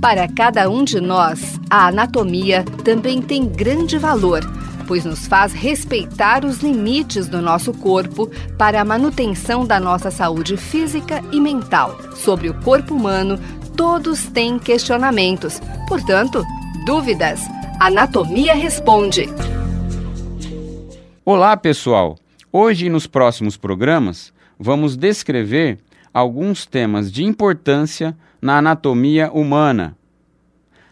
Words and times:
Para 0.00 0.28
cada 0.28 0.70
um 0.70 0.84
de 0.84 1.00
nós, 1.00 1.58
a 1.68 1.88
anatomia 1.88 2.64
também 2.84 3.20
tem 3.20 3.48
grande 3.48 3.98
valor, 3.98 4.42
pois 4.86 5.04
nos 5.04 5.26
faz 5.26 5.52
respeitar 5.52 6.44
os 6.44 6.58
limites 6.58 7.26
do 7.26 7.42
nosso 7.42 7.72
corpo 7.74 8.30
para 8.56 8.80
a 8.80 8.84
manutenção 8.84 9.66
da 9.66 9.80
nossa 9.80 10.08
saúde 10.08 10.56
física 10.56 11.20
e 11.32 11.40
mental. 11.40 11.98
Sobre 12.14 12.48
o 12.48 12.54
corpo 12.62 12.94
humano, 12.94 13.40
todos 13.76 14.26
têm 14.26 14.56
questionamentos, 14.56 15.60
portanto, 15.88 16.44
dúvidas. 16.86 17.40
Anatomia 17.80 18.54
Responde. 18.54 19.28
Olá, 21.24 21.56
pessoal! 21.56 22.16
Hoje 22.52 22.86
e 22.86 22.88
nos 22.88 23.08
próximos 23.08 23.56
programas 23.56 24.32
vamos 24.56 24.96
descrever 24.96 25.78
alguns 26.14 26.66
temas 26.66 27.10
de 27.10 27.24
importância 27.24 28.16
na 28.40 28.58
anatomia 28.58 29.30
humana. 29.32 29.96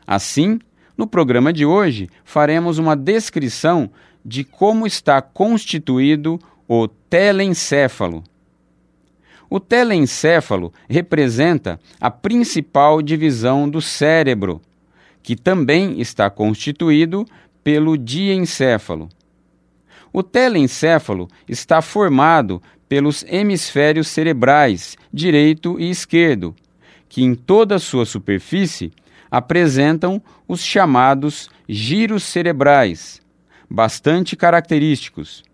Assim, 0.07 0.59
no 0.97 1.07
programa 1.07 1.53
de 1.53 1.67
hoje, 1.67 2.09
faremos 2.25 2.79
uma 2.79 2.97
descrição 2.97 3.91
de 4.25 4.45
como 4.45 4.87
está 4.87 5.21
constituído 5.21 6.39
o 6.69 6.89
telencéfalo. 6.89 8.25
O 9.49 9.61
telencéfalo 9.61 10.73
representa 10.89 11.79
a 12.01 12.11
principal 12.11 13.01
divisão 13.01 13.69
do 13.69 13.81
cérebro, 13.81 14.61
que 15.23 15.37
também 15.37 16.01
está 16.01 16.29
constituído 16.29 17.25
pelo 17.63 17.97
diencéfalo. 17.97 19.09
O 20.13 20.23
telencéfalo 20.23 21.29
está 21.49 21.83
formado 21.83 22.61
pelos 22.89 23.25
hemisférios 23.29 24.09
cerebrais, 24.09 24.97
direito 25.13 25.79
e 25.79 25.91
esquerdo, 25.91 26.55
que 27.09 27.23
em 27.23 27.35
toda 27.35 27.77
a 27.77 27.79
sua 27.79 28.05
superfície 28.05 28.93
apresentam 29.31 30.23
os 30.47 30.63
chamados 30.63 31.49
giros 31.69 32.25
cerebrais, 32.25 33.21
bastante 33.69 34.37
característicos. 34.37 35.45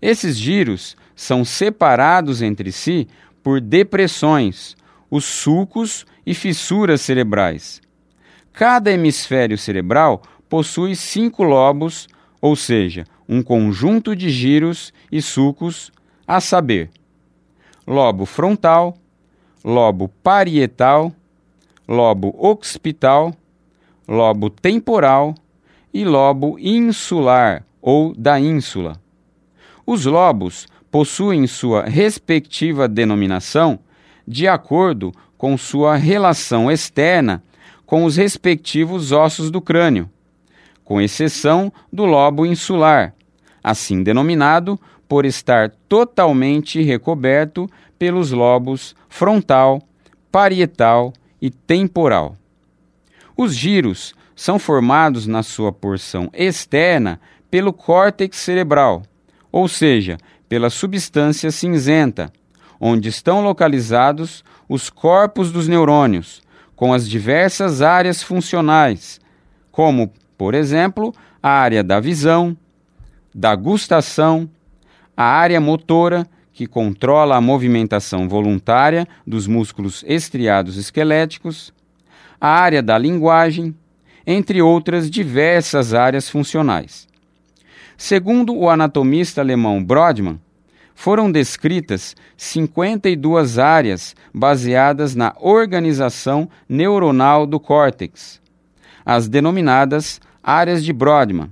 Esses 0.00 0.36
giros 0.36 0.96
são 1.14 1.44
separados 1.44 2.42
entre 2.42 2.72
si 2.72 3.08
por 3.42 3.60
depressões, 3.60 4.76
os 5.10 5.24
sulcos 5.24 6.06
e 6.24 6.34
fissuras 6.34 7.00
cerebrais. 7.00 7.80
Cada 8.52 8.90
hemisfério 8.90 9.56
cerebral 9.56 10.22
possui 10.48 10.94
cinco 10.94 11.42
lobos, 11.42 12.08
ou 12.40 12.56
seja, 12.56 13.04
um 13.28 13.42
conjunto 13.42 14.16
de 14.16 14.30
giros 14.30 14.92
e 15.10 15.20
sulcos 15.20 15.92
a 16.26 16.40
saber, 16.40 16.90
lobo 17.86 18.26
frontal, 18.26 18.96
lobo 19.64 20.08
parietal, 20.22 21.12
lobo 21.86 22.34
occipital, 22.38 23.34
lobo 24.06 24.50
temporal 24.50 25.34
e 25.92 26.04
lobo 26.04 26.58
insular 26.58 27.64
ou 27.80 28.14
da 28.14 28.38
ínsula. 28.38 29.00
Os 29.86 30.04
lobos 30.04 30.66
possuem 30.90 31.46
sua 31.46 31.84
respectiva 31.84 32.88
denominação 32.88 33.78
de 34.26 34.46
acordo 34.46 35.12
com 35.36 35.56
sua 35.56 35.96
relação 35.96 36.70
externa 36.70 37.42
com 37.86 38.04
os 38.04 38.16
respectivos 38.16 39.12
ossos 39.12 39.50
do 39.50 39.62
crânio, 39.62 40.10
com 40.84 41.00
exceção 41.00 41.72
do 41.90 42.04
lobo 42.04 42.44
insular, 42.44 43.14
assim 43.64 44.02
denominado 44.02 44.78
por 45.08 45.24
estar 45.24 45.70
totalmente 45.88 46.82
recoberto 46.82 47.68
pelos 47.98 48.30
lobos 48.30 48.94
frontal, 49.08 49.82
parietal 50.30 51.12
e 51.40 51.50
temporal. 51.50 52.36
Os 53.36 53.54
giros 53.54 54.14
são 54.36 54.58
formados 54.58 55.26
na 55.26 55.42
sua 55.42 55.72
porção 55.72 56.30
externa 56.32 57.20
pelo 57.50 57.72
córtex 57.72 58.36
cerebral, 58.36 59.02
ou 59.50 59.66
seja, 59.66 60.18
pela 60.48 60.70
substância 60.70 61.50
cinzenta, 61.50 62.32
onde 62.78 63.08
estão 63.08 63.42
localizados 63.42 64.44
os 64.68 64.90
corpos 64.90 65.50
dos 65.50 65.66
neurônios, 65.66 66.42
com 66.76 66.92
as 66.92 67.08
diversas 67.08 67.82
áreas 67.82 68.22
funcionais, 68.22 69.20
como, 69.72 70.12
por 70.36 70.54
exemplo, 70.54 71.12
a 71.42 71.50
área 71.50 71.82
da 71.82 71.98
visão, 71.98 72.56
da 73.34 73.54
gustação, 73.56 74.48
a 75.18 75.24
área 75.24 75.60
motora, 75.60 76.28
que 76.52 76.64
controla 76.64 77.34
a 77.34 77.40
movimentação 77.40 78.28
voluntária 78.28 79.04
dos 79.26 79.48
músculos 79.48 80.04
estriados 80.06 80.76
esqueléticos, 80.76 81.74
a 82.40 82.48
área 82.48 82.80
da 82.80 82.96
linguagem, 82.96 83.74
entre 84.24 84.62
outras 84.62 85.10
diversas 85.10 85.92
áreas 85.92 86.28
funcionais. 86.28 87.08
Segundo 87.96 88.54
o 88.54 88.70
anatomista 88.70 89.40
alemão 89.40 89.82
Brodmann, 89.82 90.38
foram 90.94 91.32
descritas 91.32 92.14
52 92.36 93.58
áreas 93.58 94.14
baseadas 94.32 95.16
na 95.16 95.34
organização 95.40 96.48
neuronal 96.68 97.44
do 97.44 97.58
córtex, 97.58 98.40
as 99.04 99.28
denominadas 99.28 100.20
áreas 100.40 100.84
de 100.84 100.92
Brodmann. 100.92 101.50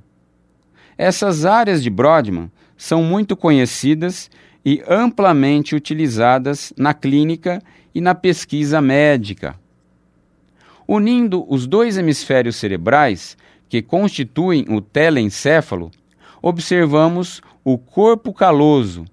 Essas 0.96 1.44
áreas 1.44 1.82
de 1.82 1.90
Brodmann 1.90 2.48
são 2.76 3.02
muito 3.02 3.36
conhecidas 3.36 4.30
e 4.64 4.82
amplamente 4.88 5.74
utilizadas 5.74 6.72
na 6.76 6.92
clínica 6.92 7.62
e 7.94 8.00
na 8.00 8.14
pesquisa 8.14 8.80
médica. 8.80 9.56
Unindo 10.86 11.44
os 11.48 11.66
dois 11.66 11.96
hemisférios 11.96 12.56
cerebrais, 12.56 13.36
que 13.68 13.82
constituem 13.82 14.66
o 14.68 14.80
telencéfalo, 14.80 15.90
observamos 16.40 17.40
o 17.64 17.76
corpo 17.76 18.32
caloso, 18.32 19.04